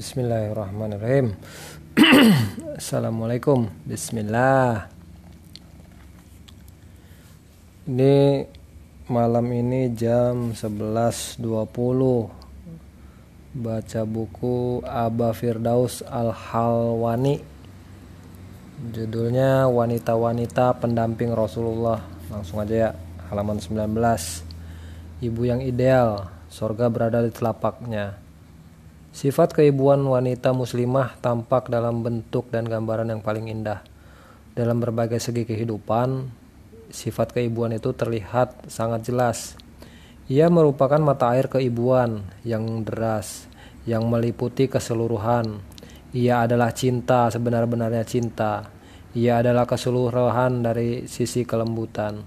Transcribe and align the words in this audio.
Bismillahirrahmanirrahim. 0.00 1.36
Assalamualaikum. 2.80 3.68
Bismillah. 3.84 4.88
Ini 7.84 8.48
malam 9.12 9.44
ini 9.52 9.92
jam 9.92 10.56
11.20 10.56 11.44
baca 13.60 14.02
buku 14.08 14.80
Aba 14.88 15.36
Firdaus 15.36 16.00
Al-Halwani 16.08 17.44
judulnya 18.96 19.68
Wanita-wanita 19.68 20.80
pendamping 20.80 21.36
Rasulullah 21.36 22.00
langsung 22.32 22.56
aja 22.64 22.88
ya 22.88 22.90
halaman 23.28 23.60
19 23.60 23.84
Ibu 25.28 25.42
yang 25.44 25.60
ideal 25.60 26.32
sorga 26.48 26.88
berada 26.88 27.20
di 27.20 27.28
telapaknya 27.28 28.29
Sifat 29.10 29.58
keibuan 29.58 30.06
wanita 30.06 30.54
muslimah 30.54 31.18
tampak 31.18 31.66
dalam 31.66 32.06
bentuk 32.06 32.46
dan 32.54 32.62
gambaran 32.62 33.10
yang 33.10 33.18
paling 33.26 33.50
indah. 33.50 33.82
Dalam 34.54 34.78
berbagai 34.78 35.18
segi 35.18 35.42
kehidupan, 35.42 36.30
sifat 36.94 37.34
keibuan 37.34 37.74
itu 37.74 37.90
terlihat 37.90 38.70
sangat 38.70 39.10
jelas. 39.10 39.58
Ia 40.30 40.46
merupakan 40.46 41.02
mata 41.02 41.34
air 41.34 41.50
keibuan 41.50 42.22
yang 42.46 42.86
deras, 42.86 43.50
yang 43.82 44.06
meliputi 44.06 44.70
keseluruhan. 44.70 45.58
Ia 46.14 46.46
adalah 46.46 46.70
cinta 46.70 47.26
sebenar-benarnya 47.34 48.06
cinta. 48.06 48.70
Ia 49.18 49.42
adalah 49.42 49.66
keseluruhan 49.66 50.62
dari 50.62 51.10
sisi 51.10 51.42
kelembutan. 51.42 52.22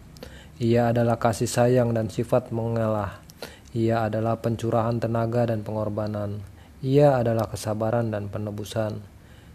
Ia 0.60 0.92
adalah 0.92 1.16
kasih 1.16 1.48
sayang 1.48 1.96
dan 1.96 2.12
sifat 2.12 2.52
mengalah. 2.52 3.24
Ia 3.72 4.12
adalah 4.12 4.36
pencurahan 4.44 5.00
tenaga 5.00 5.48
dan 5.48 5.64
pengorbanan. 5.64 6.53
Ia 6.84 7.24
adalah 7.24 7.48
kesabaran 7.48 8.12
dan 8.12 8.28
penebusan. 8.28 9.00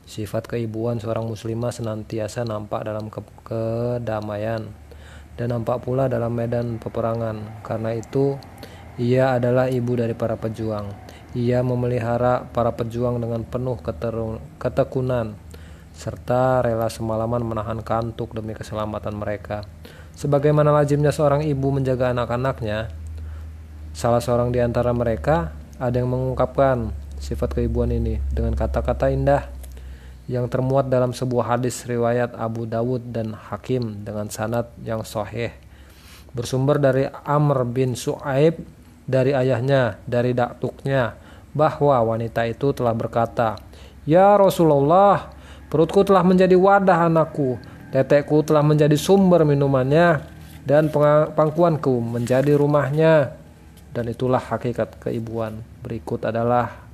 Sifat 0.09 0.49
keibuan 0.49 0.97
seorang 0.97 1.29
muslimah 1.29 1.69
senantiasa 1.69 2.49
nampak 2.49 2.89
dalam 2.89 3.13
ke 3.13 3.21
kedamaian 3.45 4.65
dan 5.37 5.47
nampak 5.53 5.85
pula 5.85 6.09
dalam 6.09 6.33
medan 6.33 6.81
peperangan. 6.81 7.61
Karena 7.61 7.93
itu, 7.93 8.41
ia 8.97 9.37
adalah 9.37 9.69
ibu 9.69 9.93
dari 9.93 10.17
para 10.17 10.41
pejuang. 10.41 10.89
Ia 11.37 11.61
memelihara 11.61 12.49
para 12.49 12.73
pejuang 12.73 13.21
dengan 13.21 13.45
penuh 13.45 13.77
ketekunan 14.57 15.37
serta 15.93 16.65
rela 16.65 16.89
semalaman 16.89 17.45
menahan 17.45 17.85
kantuk 17.85 18.33
demi 18.33 18.57
keselamatan 18.57 19.21
mereka. 19.21 19.69
Sebagaimana 20.17 20.73
lazimnya 20.73 21.13
seorang 21.13 21.45
ibu 21.45 21.77
menjaga 21.77 22.09
anak-anaknya, 22.17 22.89
salah 23.93 24.25
seorang 24.25 24.49
di 24.49 24.65
antara 24.65 24.97
mereka 24.97 25.53
ada 25.77 25.93
yang 26.01 26.09
mengungkapkan 26.09 27.08
sifat 27.19 27.59
keibuan 27.59 27.91
ini 27.93 28.23
dengan 28.33 28.55
kata-kata 28.55 29.13
indah 29.13 29.51
yang 30.29 30.47
termuat 30.47 30.93
dalam 30.93 31.17
sebuah 31.17 31.57
hadis 31.57 31.85
riwayat 31.89 32.37
Abu 32.37 32.69
Dawud 32.69 33.13
dan 33.13 33.33
Hakim 33.33 34.05
dengan 34.05 34.29
sanad 34.29 34.69
yang 34.85 35.03
sahih. 35.03 35.53
Bersumber 36.37 36.77
dari 36.77 37.09
Amr 37.09 37.65
bin 37.65 37.97
Su'aib 37.97 38.61
dari 39.09 39.33
ayahnya 39.33 39.97
dari 40.05 40.37
daktuknya 40.37 41.17
bahwa 41.57 41.97
wanita 42.15 42.45
itu 42.45 42.77
telah 42.77 42.93
berkata 42.93 43.57
Ya 44.05 44.37
Rasulullah 44.37 45.33
perutku 45.73 46.05
telah 46.05 46.21
menjadi 46.21 46.57
wadah 46.57 47.09
anakku 47.09 47.57
tetekku 47.89 48.45
telah 48.45 48.61
menjadi 48.61 48.95
sumber 49.01 49.49
minumannya 49.49 50.21
dan 50.69 50.93
pangkuanku 51.33 52.01
menjadi 52.05 52.57
rumahnya. 52.57 53.37
Dan 53.89 54.13
itulah 54.13 54.39
hakikat 54.39 55.01
keibuan 55.01 55.65
berikut 55.81 56.21
adalah 56.29 56.88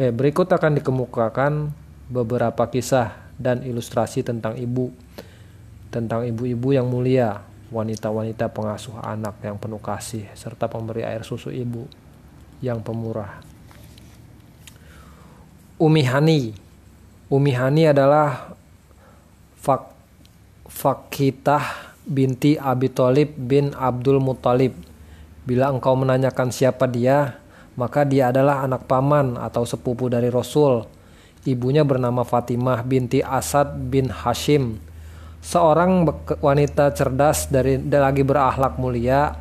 Eh, 0.00 0.08
berikut 0.08 0.48
akan 0.48 0.80
dikemukakan 0.80 1.76
beberapa 2.08 2.64
kisah 2.72 3.20
dan 3.36 3.60
ilustrasi 3.60 4.24
tentang 4.24 4.56
ibu, 4.56 4.88
tentang 5.92 6.24
ibu-ibu 6.24 6.72
yang 6.72 6.88
mulia, 6.88 7.44
wanita-wanita 7.68 8.48
pengasuh 8.48 8.96
anak 9.04 9.36
yang 9.44 9.60
penuh 9.60 9.76
kasih, 9.76 10.24
serta 10.32 10.72
pemberi 10.72 11.04
air 11.04 11.20
susu 11.20 11.52
ibu 11.52 11.84
yang 12.64 12.80
pemurah. 12.80 13.44
Umi 15.76 16.04
Hani 16.08 16.56
Umi 17.30 17.52
Hani 17.52 17.88
adalah 17.88 18.56
Fak 19.60 19.92
Fakitah 20.64 21.92
binti 22.08 22.56
Abi 22.56 22.88
Thalib 22.88 23.36
bin 23.36 23.76
Abdul 23.76 24.16
Muthalib. 24.16 24.74
Bila 25.44 25.68
engkau 25.68 25.92
menanyakan 25.92 26.48
siapa 26.48 26.88
dia, 26.88 27.39
maka 27.80 28.04
dia 28.04 28.28
adalah 28.28 28.60
anak 28.60 28.84
paman 28.84 29.40
atau 29.40 29.64
sepupu 29.64 30.12
dari 30.12 30.28
Rasul. 30.28 30.84
Ibunya 31.48 31.80
bernama 31.80 32.20
Fatimah 32.20 32.84
binti 32.84 33.24
Asad 33.24 33.72
bin 33.88 34.12
Hashim, 34.12 34.76
seorang 35.40 36.04
wanita 36.44 36.92
cerdas 36.92 37.48
dari 37.48 37.80
lagi 37.80 38.20
berakhlak 38.20 38.76
mulia 38.76 39.32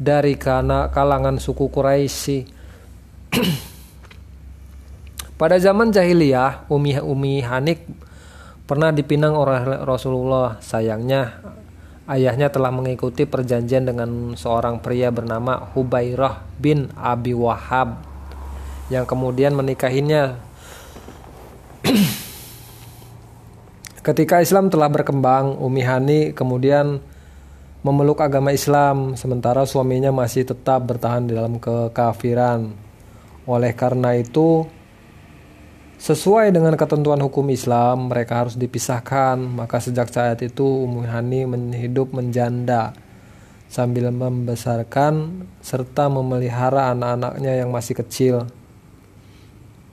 dari 0.00 0.32
kana 0.40 0.88
kalangan 0.88 1.36
suku 1.36 1.68
Quraisy. 1.68 2.48
Pada 5.40 5.60
zaman 5.60 5.92
jahiliyah, 5.92 6.72
Umi 6.72 6.96
Umi 6.96 7.44
Hanik 7.44 7.84
pernah 8.64 8.88
dipinang 8.88 9.36
oleh 9.36 9.84
Rasulullah. 9.84 10.56
Sayangnya 10.64 11.44
ayahnya 12.10 12.50
telah 12.50 12.74
mengikuti 12.74 13.22
perjanjian 13.28 13.86
dengan 13.86 14.34
seorang 14.34 14.82
pria 14.82 15.14
bernama 15.14 15.70
Hubairah 15.74 16.42
bin 16.58 16.90
Abi 16.98 17.34
Wahab 17.34 18.02
yang 18.90 19.06
kemudian 19.06 19.54
menikahinya. 19.54 20.36
Ketika 24.06 24.42
Islam 24.42 24.66
telah 24.66 24.90
berkembang, 24.90 25.62
Umi 25.62 25.82
Hani 25.86 26.20
kemudian 26.34 26.98
memeluk 27.86 28.18
agama 28.18 28.50
Islam 28.50 29.14
sementara 29.14 29.62
suaminya 29.62 30.10
masih 30.10 30.46
tetap 30.46 30.82
bertahan 30.86 31.26
di 31.26 31.38
dalam 31.38 31.62
kekafiran. 31.62 32.74
Oleh 33.46 33.74
karena 33.74 34.14
itu, 34.18 34.66
Sesuai 36.02 36.50
dengan 36.50 36.74
ketentuan 36.74 37.22
hukum 37.22 37.46
Islam, 37.54 38.10
mereka 38.10 38.42
harus 38.42 38.58
dipisahkan. 38.58 39.38
Maka 39.38 39.78
sejak 39.78 40.10
saat 40.10 40.42
itu 40.42 40.66
Ummu 40.66 41.06
Hani 41.06 41.46
hidup 41.78 42.10
menjanda 42.10 42.90
sambil 43.70 44.10
membesarkan 44.10 45.46
serta 45.62 46.10
memelihara 46.10 46.90
anak-anaknya 46.90 47.62
yang 47.62 47.70
masih 47.70 47.94
kecil. 47.94 48.50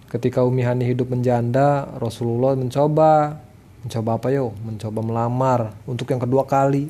Ketika 0.09 0.42
Umi 0.42 0.66
Hani 0.66 0.90
hidup 0.90 1.14
menjanda, 1.14 1.86
Rasulullah 2.02 2.58
mencoba 2.58 3.38
mencoba 3.86 4.09
apa 4.18 4.28
yo? 4.34 4.58
Mencoba 4.66 5.06
melamar 5.06 5.78
untuk 5.86 6.09
yang 6.09 6.18
kedua 6.18 6.41
kali. 6.50 6.90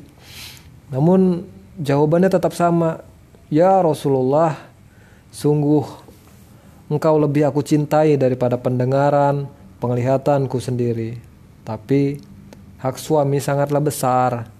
Namun 0.88 1.44
jawabannya 1.76 2.32
tetap 2.32 2.56
sama. 2.56 3.04
Ya 3.52 3.84
Rasulullah, 3.84 4.56
sungguh 5.28 6.09
Engkau 6.90 7.22
lebih 7.22 7.46
aku 7.46 7.62
cintai 7.62 8.18
daripada 8.18 8.58
pendengaran, 8.58 9.46
penglihatanku 9.78 10.58
sendiri. 10.58 11.22
Tapi 11.62 12.18
hak 12.82 12.98
suami 12.98 13.38
sangatlah 13.38 13.78
besar. 13.78 14.50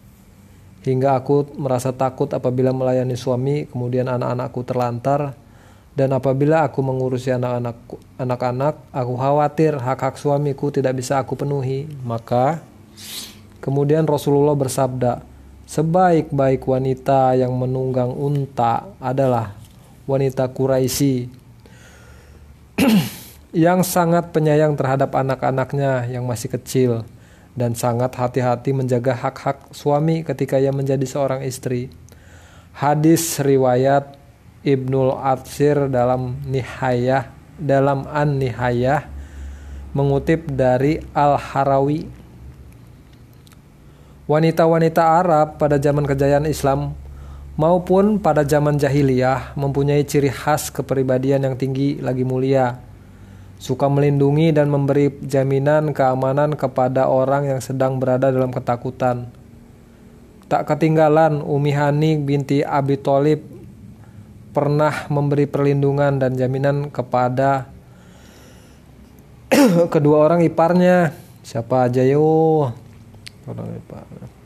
Hingga 0.86 1.18
aku 1.18 1.58
merasa 1.58 1.90
takut 1.90 2.30
apabila 2.30 2.70
melayani 2.70 3.18
suami, 3.18 3.66
kemudian 3.66 4.06
anak-anakku 4.06 4.62
terlantar, 4.62 5.34
dan 5.98 6.14
apabila 6.14 6.70
aku 6.70 6.78
mengurusi 6.86 7.34
anak-anakku, 7.34 7.98
anak-anak, 8.14 8.78
aku 8.94 9.12
khawatir 9.18 9.74
hak-hak 9.74 10.14
suamiku 10.14 10.70
tidak 10.70 11.02
bisa 11.02 11.18
aku 11.18 11.34
penuhi. 11.34 11.90
Maka 12.06 12.62
kemudian 13.58 14.06
Rasulullah 14.06 14.54
bersabda, 14.54 15.26
sebaik-baik 15.66 16.62
wanita 16.62 17.34
yang 17.34 17.58
menunggang 17.58 18.14
unta 18.14 18.86
adalah 19.02 19.50
wanita 20.06 20.46
Quraisy 20.46 21.39
yang 23.66 23.84
sangat 23.84 24.30
penyayang 24.30 24.78
terhadap 24.78 25.12
anak-anaknya 25.14 26.08
yang 26.08 26.24
masih 26.24 26.52
kecil 26.52 27.04
dan 27.58 27.74
sangat 27.74 28.14
hati-hati 28.14 28.70
menjaga 28.72 29.12
hak-hak 29.12 29.74
suami 29.74 30.22
ketika 30.22 30.56
ia 30.56 30.70
menjadi 30.70 31.04
seorang 31.04 31.42
istri. 31.44 31.90
Hadis 32.72 33.42
riwayat 33.42 34.16
Ibnul 34.62 35.18
Atsir 35.18 35.90
dalam 35.90 36.38
Nihayah 36.46 37.40
dalam 37.60 38.08
An-Nihayah 38.08 39.04
mengutip 39.92 40.48
dari 40.48 40.98
Al-Harawi. 41.12 42.08
Wanita-wanita 44.24 45.02
Arab 45.20 45.58
pada 45.58 45.76
zaman 45.76 46.06
kejayaan 46.06 46.46
Islam 46.46 46.94
maupun 47.60 48.16
pada 48.16 48.40
zaman 48.40 48.80
jahiliyah 48.80 49.52
mempunyai 49.52 50.00
ciri 50.08 50.32
khas 50.32 50.72
kepribadian 50.72 51.44
yang 51.44 51.56
tinggi 51.60 52.00
lagi 52.00 52.24
mulia. 52.24 52.80
Suka 53.60 53.92
melindungi 53.92 54.56
dan 54.56 54.72
memberi 54.72 55.12
jaminan 55.20 55.92
keamanan 55.92 56.56
kepada 56.56 57.12
orang 57.12 57.52
yang 57.52 57.60
sedang 57.60 58.00
berada 58.00 58.32
dalam 58.32 58.48
ketakutan. 58.48 59.28
Tak 60.48 60.64
ketinggalan 60.64 61.44
Umi 61.44 61.76
Hani 61.76 62.16
binti 62.16 62.64
Abi 62.64 62.96
Thalib 62.96 63.44
pernah 64.56 65.04
memberi 65.12 65.44
perlindungan 65.44 66.16
dan 66.16 66.40
jaminan 66.40 66.88
kepada 66.88 67.68
kedua 69.94 70.24
orang 70.24 70.40
iparnya. 70.40 71.12
Siapa 71.44 71.84
aja 71.84 72.00
yo? 72.00 72.64
Orang 73.44 73.68
ipar. 73.76 74.39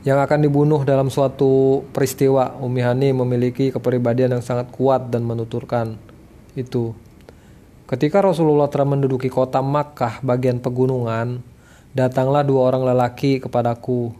Yang 0.00 0.18
akan 0.24 0.40
dibunuh 0.40 0.80
dalam 0.88 1.12
suatu 1.12 1.84
peristiwa, 1.92 2.56
Umi 2.64 2.80
Hani 2.80 3.12
memiliki 3.12 3.68
kepribadian 3.68 4.40
yang 4.40 4.44
sangat 4.44 4.72
kuat 4.72 5.12
dan 5.12 5.28
menuturkan 5.28 6.00
itu. 6.56 6.96
Ketika 7.84 8.24
Rasulullah 8.24 8.70
telah 8.72 8.88
menduduki 8.88 9.28
kota 9.28 9.60
Makkah 9.60 10.24
bagian 10.24 10.56
pegunungan, 10.56 11.44
datanglah 11.92 12.40
dua 12.46 12.72
orang 12.72 12.86
lelaki 12.86 13.44
kepadaku. 13.44 14.14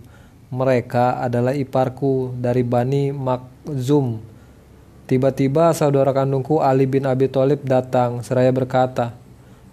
Mereka 0.50 1.22
adalah 1.22 1.54
iparku 1.54 2.34
dari 2.34 2.66
Bani 2.66 3.14
Makzum 3.14 4.30
Tiba-tiba 5.10 5.74
saudara 5.74 6.14
kandungku 6.14 6.62
Ali 6.62 6.86
bin 6.86 7.02
Abi 7.02 7.26
Thalib 7.26 7.66
datang 7.66 8.22
seraya 8.22 8.54
berkata, 8.54 9.10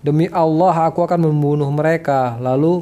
"Demi 0.01 0.25
Allah 0.33 0.89
aku 0.89 1.05
akan 1.05 1.29
membunuh 1.29 1.69
mereka." 1.69 2.41
Lalu 2.41 2.81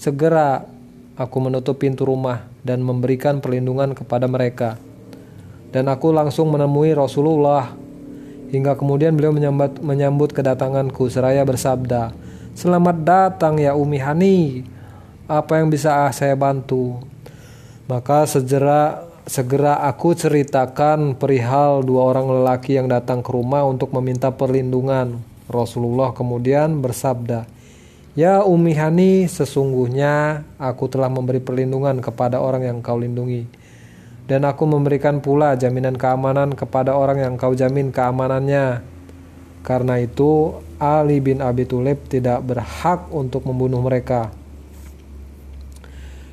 segera 0.00 0.64
aku 1.12 1.36
menutup 1.44 1.76
pintu 1.76 2.08
rumah 2.08 2.49
dan 2.66 2.84
memberikan 2.84 3.38
perlindungan 3.38 3.96
kepada 3.96 4.30
mereka. 4.30 4.76
Dan 5.70 5.86
aku 5.86 6.10
langsung 6.10 6.50
menemui 6.50 6.94
Rasulullah 6.94 7.72
hingga 8.50 8.74
kemudian 8.74 9.14
beliau 9.14 9.30
menyambut, 9.30 9.78
menyambut 9.80 10.30
kedatanganku 10.34 11.06
seraya 11.06 11.46
bersabda, 11.46 12.10
"Selamat 12.58 12.96
datang 13.00 13.56
ya 13.58 13.78
Umi 13.78 13.98
Hani. 14.02 14.66
Apa 15.30 15.62
yang 15.62 15.70
bisa 15.70 16.10
saya 16.10 16.34
bantu?" 16.34 16.98
Maka 17.86 18.26
segera 18.26 19.10
Segera 19.30 19.78
aku 19.86 20.10
ceritakan 20.10 21.14
perihal 21.14 21.86
dua 21.86 22.10
orang 22.10 22.40
lelaki 22.40 22.74
yang 22.74 22.90
datang 22.90 23.22
ke 23.22 23.30
rumah 23.30 23.62
untuk 23.62 23.94
meminta 23.94 24.34
perlindungan. 24.34 25.22
Rasulullah 25.46 26.10
kemudian 26.10 26.82
bersabda, 26.82 27.46
Ya 28.18 28.42
Umi 28.42 28.74
Hani, 28.74 29.30
sesungguhnya 29.30 30.42
aku 30.58 30.90
telah 30.90 31.06
memberi 31.06 31.38
perlindungan 31.38 32.02
kepada 32.02 32.42
orang 32.42 32.66
yang 32.66 32.78
kau 32.82 32.98
lindungi. 32.98 33.46
Dan 34.26 34.42
aku 34.42 34.66
memberikan 34.66 35.22
pula 35.22 35.54
jaminan 35.54 35.94
keamanan 35.94 36.58
kepada 36.58 36.98
orang 36.98 37.22
yang 37.22 37.38
kau 37.38 37.54
jamin 37.54 37.94
keamanannya. 37.94 38.82
Karena 39.62 40.02
itu, 40.02 40.58
Ali 40.82 41.22
bin 41.22 41.38
Abi 41.38 41.70
Thalib 41.70 42.10
tidak 42.10 42.42
berhak 42.42 43.06
untuk 43.14 43.46
membunuh 43.46 43.78
mereka. 43.78 44.34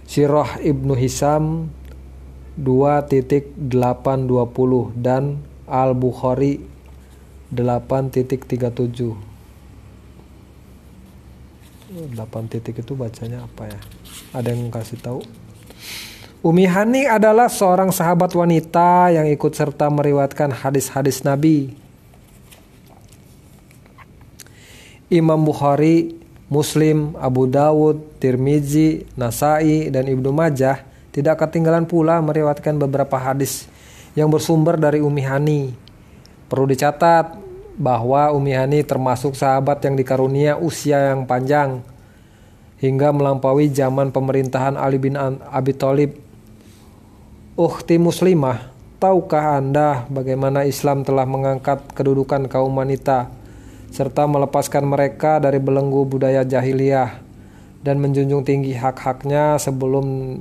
Sirah 0.09 0.57
ibnu 0.65 0.97
Hisam 0.97 1.69
2.820 2.57 3.69
dan 4.97 5.45
Al-Bukhari 5.69 6.57
8.37 7.53 9.26
8 11.87 12.51
titik 12.51 12.83
itu 12.83 12.93
bacanya 12.93 13.47
apa 13.47 13.71
ya 13.71 13.79
ada 14.35 14.51
yang 14.51 14.67
kasih 14.67 14.99
tahu 14.99 15.23
Umi 16.45 16.69
Hani 16.69 17.09
adalah 17.09 17.49
seorang 17.49 17.89
sahabat 17.89 18.29
wanita 18.37 19.09
yang 19.09 19.25
ikut 19.25 19.57
serta 19.57 19.89
meriwatkan 19.89 20.53
hadis-hadis 20.53 21.25
Nabi. 21.25 21.73
Imam 25.09 25.41
Bukhari, 25.41 26.13
Muslim, 26.45 27.17
Abu 27.17 27.49
Dawud, 27.49 28.21
Tirmizi, 28.21 29.09
Nasai, 29.17 29.89
dan 29.89 30.05
Ibnu 30.05 30.29
Majah 30.29 30.85
tidak 31.09 31.41
ketinggalan 31.41 31.89
pula 31.89 32.21
meriwayatkan 32.21 32.77
beberapa 32.77 33.17
hadis 33.17 33.65
yang 34.13 34.29
bersumber 34.29 34.77
dari 34.77 35.01
Umi 35.01 35.25
Hani. 35.25 35.61
Perlu 36.45 36.69
dicatat 36.69 37.46
bahwa 37.77 38.33
Umi 38.33 38.57
Hani 38.57 38.81
termasuk 38.81 39.37
sahabat 39.37 39.79
yang 39.85 39.93
dikarunia 39.93 40.57
usia 40.57 41.13
yang 41.13 41.29
panjang 41.29 41.85
hingga 42.81 43.13
melampaui 43.13 43.69
zaman 43.69 44.09
pemerintahan 44.09 44.73
Ali 44.77 44.97
bin 44.97 45.13
Abi 45.17 45.73
Thalib. 45.77 46.17
Ukhti 47.57 47.97
muslimah, 47.97 48.69
tahukah 49.01 49.57
Anda 49.57 50.05
bagaimana 50.09 50.65
Islam 50.65 51.01
telah 51.01 51.25
mengangkat 51.25 51.81
kedudukan 51.93 52.49
kaum 52.49 52.73
wanita 52.77 53.29
serta 53.89 54.29
melepaskan 54.29 54.85
mereka 54.85 55.41
dari 55.41 55.57
belenggu 55.57 56.05
budaya 56.05 56.45
jahiliyah 56.45 57.17
dan 57.81 57.97
menjunjung 57.97 58.45
tinggi 58.45 58.77
hak-haknya 58.77 59.57
sebelum 59.57 60.37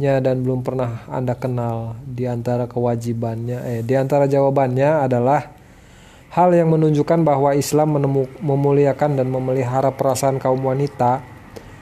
dan 0.00 0.40
belum 0.40 0.64
pernah 0.64 1.04
Anda 1.12 1.36
kenal 1.36 2.00
di 2.08 2.24
antara 2.24 2.64
kewajibannya 2.64 3.60
eh 3.68 3.80
di 3.84 3.92
antara 4.00 4.24
jawabannya 4.24 5.04
adalah 5.04 5.59
hal 6.30 6.54
yang 6.54 6.70
menunjukkan 6.70 7.26
bahwa 7.26 7.54
Islam 7.58 7.98
memuliakan 8.40 9.18
dan 9.18 9.28
memelihara 9.30 9.90
perasaan 9.90 10.38
kaum 10.38 10.62
wanita 10.62 11.22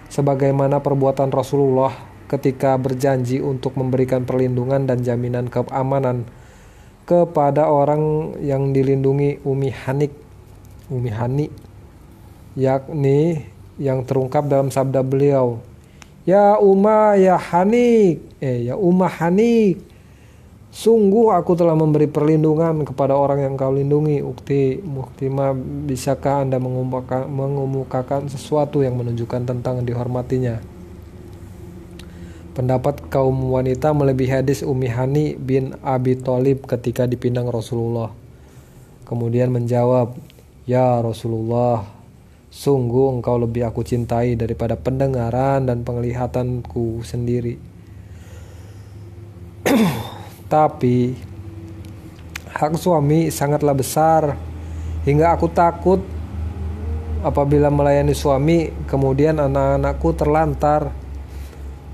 sebagaimana 0.09 0.81
perbuatan 0.81 1.29
Rasulullah 1.29 1.93
ketika 2.29 2.77
berjanji 2.77 3.41
untuk 3.41 3.77
memberikan 3.77 4.25
perlindungan 4.25 4.89
dan 4.89 5.05
jaminan 5.05 5.49
keamanan 5.49 6.29
kepada 7.09 7.69
orang 7.69 8.37
yang 8.45 8.73
dilindungi 8.73 9.41
Umi 9.45 9.73
Hanik 9.73 10.13
Umi 10.93 11.09
Hani 11.09 11.49
yakni 12.57 13.49
yang 13.81 14.05
terungkap 14.05 14.45
dalam 14.49 14.69
sabda 14.69 15.01
beliau 15.01 15.61
Ya 16.29 16.61
Umma 16.61 17.17
ya 17.17 17.41
Hanik, 17.41 18.21
eh 18.37 18.69
ya 18.69 18.77
Umma 18.77 19.09
Hanik. 19.09 19.81
Sungguh 20.69 21.33
aku 21.33 21.57
telah 21.57 21.73
memberi 21.73 22.05
perlindungan 22.07 22.85
kepada 22.85 23.17
orang 23.17 23.41
yang 23.41 23.55
kau 23.57 23.73
lindungi. 23.73 24.21
Ukti 24.21 24.85
Muktima 24.85 25.57
bisakah 25.57 26.45
Anda 26.45 26.61
mengemukakan, 26.61 28.29
sesuatu 28.29 28.85
yang 28.85 29.01
menunjukkan 29.01 29.49
tentang 29.49 29.81
dihormatinya? 29.81 30.61
Pendapat 32.53 33.09
kaum 33.09 33.55
wanita 33.55 33.97
melebihi 33.97 34.43
hadis 34.45 34.61
Umi 34.61 34.91
Hani 34.93 35.39
bin 35.39 35.79
Abi 35.81 36.21
Thalib 36.21 36.69
ketika 36.69 37.09
dipindang 37.09 37.49
Rasulullah. 37.49 38.13
Kemudian 39.09 39.49
menjawab, 39.49 40.13
"Ya 40.69 41.01
Rasulullah, 41.01 41.99
Sungguh 42.49 43.21
engkau 43.21 43.37
lebih 43.37 43.69
aku 43.69 43.85
cintai 43.85 44.33
daripada 44.33 44.73
pendengaran 44.73 45.69
dan 45.69 45.85
penglihatanku 45.85 47.05
sendiri. 47.05 47.61
Tapi 50.49 51.13
hak 52.49 52.73
suami 52.81 53.29
sangatlah 53.29 53.77
besar 53.77 54.33
hingga 55.05 55.37
aku 55.37 55.53
takut 55.53 56.01
apabila 57.21 57.69
melayani 57.69 58.17
suami 58.17 58.73
kemudian 58.89 59.37
anak-anakku 59.37 60.09
terlantar. 60.17 60.91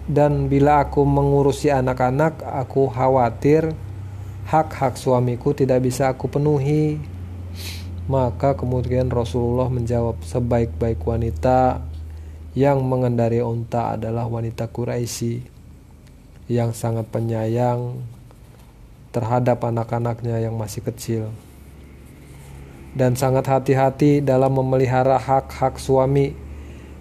Dan 0.05 0.53
bila 0.53 0.85
aku 0.85 1.01
mengurusi 1.03 1.73
anak-anak 1.73 2.45
aku 2.45 2.93
khawatir 2.93 3.73
hak-hak 4.45 5.01
suamiku 5.01 5.57
tidak 5.57 5.83
bisa 5.83 6.13
aku 6.13 6.29
penuhi. 6.31 7.01
Maka 8.05 8.53
kemudian 8.53 9.09
Rasulullah 9.09 9.73
menjawab 9.73 10.21
sebaik-baik 10.21 11.01
wanita 11.01 11.81
yang 12.53 12.85
mengendari 12.85 13.41
unta 13.41 13.97
adalah 13.97 14.29
wanita 14.29 14.69
Quraisy 14.69 15.41
yang 16.53 16.77
sangat 16.77 17.09
penyayang 17.09 17.97
terhadap 19.15 19.63
anak-anaknya 19.63 20.43
yang 20.43 20.59
masih 20.59 20.83
kecil. 20.83 21.31
Dan 22.95 23.15
sangat 23.15 23.47
hati-hati 23.47 24.19
dalam 24.19 24.59
memelihara 24.59 25.19
hak-hak 25.19 25.79
suami 25.79 26.35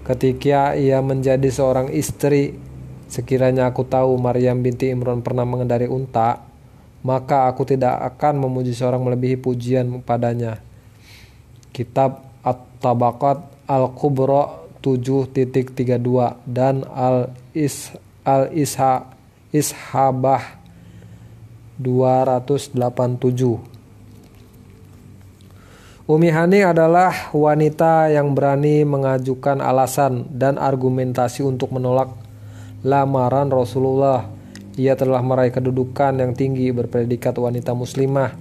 ketika 0.06 0.78
ia 0.78 1.02
menjadi 1.02 1.50
seorang 1.50 1.90
istri. 1.90 2.54
Sekiranya 3.10 3.70
aku 3.70 3.86
tahu 3.86 4.18
Maryam 4.22 4.62
binti 4.62 4.90
Imran 4.90 5.22
pernah 5.26 5.46
mengendari 5.46 5.86
unta 5.86 6.54
maka 7.04 7.52
aku 7.52 7.68
tidak 7.68 8.00
akan 8.16 8.48
memuji 8.48 8.72
seorang 8.72 9.04
melebihi 9.04 9.36
pujian 9.38 10.00
padanya. 10.02 10.64
Kitab 11.76 12.24
At-Tabaqat 12.42 13.68
Al-Kubra 13.68 14.64
7.32 14.80 16.00
dan 16.48 16.88
Al-Is 16.88 17.92
Al-Isha 18.24 19.12
Ishabah 19.52 20.63
287. 21.82 23.74
Umi 26.04 26.30
Hani 26.36 26.68
adalah 26.68 27.32
wanita 27.32 28.12
yang 28.12 28.36
berani 28.36 28.84
mengajukan 28.84 29.64
alasan 29.64 30.28
dan 30.36 30.60
argumentasi 30.60 31.48
untuk 31.48 31.72
menolak 31.72 32.12
lamaran 32.84 33.48
Rasulullah. 33.48 34.28
Ia 34.76 35.00
telah 35.00 35.24
meraih 35.24 35.56
kedudukan 35.56 36.20
yang 36.20 36.36
tinggi 36.36 36.70
berpredikat 36.76 37.40
wanita 37.40 37.72
muslimah 37.72 38.36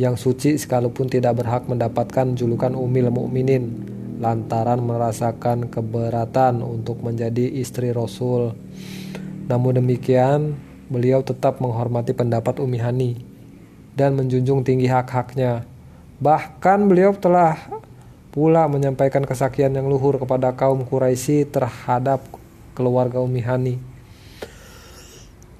yang 0.00 0.16
suci 0.16 0.56
sekalipun 0.56 1.12
tidak 1.12 1.40
berhak 1.40 1.68
mendapatkan 1.68 2.32
julukan 2.32 2.72
umil 2.72 3.12
mukminin 3.12 3.84
lantaran 4.16 4.80
merasakan 4.80 5.68
keberatan 5.68 6.64
untuk 6.64 7.04
menjadi 7.04 7.44
istri 7.60 7.92
Rasul. 7.92 8.56
Namun 9.48 9.80
demikian, 9.80 10.56
beliau 10.86 11.22
tetap 11.22 11.58
menghormati 11.58 12.14
pendapat 12.14 12.62
Umi 12.62 12.78
Hani 12.78 13.12
dan 13.96 14.14
menjunjung 14.14 14.62
tinggi 14.62 14.86
hak-haknya. 14.86 15.66
Bahkan 16.22 16.88
beliau 16.88 17.12
telah 17.16 17.58
pula 18.30 18.68
menyampaikan 18.68 19.24
kesaksian 19.24 19.72
yang 19.72 19.88
luhur 19.88 20.20
kepada 20.20 20.52
kaum 20.52 20.84
Quraisy 20.84 21.48
terhadap 21.48 22.20
keluarga 22.76 23.24
Umi 23.24 23.40
Hani. 23.40 23.74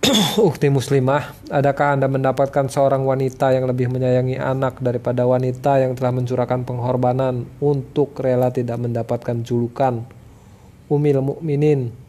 Ukti 0.39 0.71
muslimah, 0.71 1.35
adakah 1.51 1.99
Anda 1.99 2.07
mendapatkan 2.07 2.71
seorang 2.71 3.03
wanita 3.03 3.51
yang 3.51 3.67
lebih 3.67 3.91
menyayangi 3.91 4.39
anak 4.39 4.79
daripada 4.79 5.27
wanita 5.27 5.83
yang 5.83 5.99
telah 5.99 6.15
mencurahkan 6.15 6.63
pengorbanan 6.63 7.49
untuk 7.59 8.15
rela 8.23 8.55
tidak 8.55 8.79
mendapatkan 8.79 9.43
julukan 9.43 10.07
Umil 10.87 11.19
Mukminin 11.19 12.06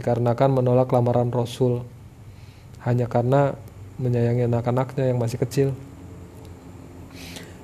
dikarenakan 0.00 0.50
menolak 0.50 0.88
lamaran 0.90 1.28
Rasul 1.28 1.84
hanya 2.82 3.04
karena 3.04 3.52
menyayangi 4.00 4.48
anak-anaknya 4.48 5.12
yang 5.12 5.20
masih 5.20 5.36
kecil. 5.36 5.68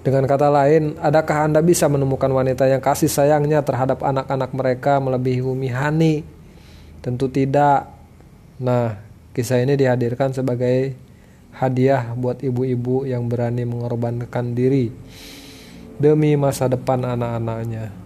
Dengan 0.07 0.23
kata 0.31 0.47
lain, 0.47 0.95
adakah 1.03 1.51
Anda 1.51 1.59
bisa 1.65 1.91
menemukan 1.91 2.31
wanita 2.31 2.71
yang 2.71 2.79
kasih 2.79 3.11
sayangnya 3.11 3.65
terhadap 3.67 4.07
anak-anak 4.07 4.55
mereka 4.55 5.03
melebihi 5.03 5.43
Umi 5.43 5.67
Hani? 5.67 6.23
Tentu 7.03 7.27
tidak. 7.27 7.91
Nah, 8.63 9.03
kisah 9.35 9.59
ini 9.59 9.75
dihadirkan 9.75 10.31
sebagai 10.31 10.95
hadiah 11.59 12.15
buat 12.15 12.39
ibu-ibu 12.39 13.03
yang 13.09 13.27
berani 13.27 13.67
mengorbankan 13.67 14.55
diri 14.55 14.95
demi 15.99 16.39
masa 16.39 16.71
depan 16.71 17.03
anak-anaknya. 17.03 18.06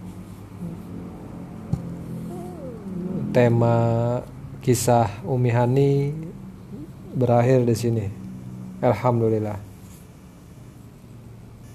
Tema 3.31 4.19
kisah 4.59 5.07
Umi 5.23 5.47
Hani 5.55 6.11
berakhir 7.15 7.63
di 7.63 7.75
sini. 7.79 8.05
Alhamdulillah. 8.83 9.70